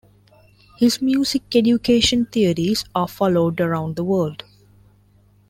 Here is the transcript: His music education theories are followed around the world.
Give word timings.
His 0.79 0.99
music 0.99 1.43
education 1.55 2.25
theories 2.25 2.85
are 2.95 3.07
followed 3.07 3.61
around 3.61 3.97
the 3.97 4.03
world. 4.03 4.43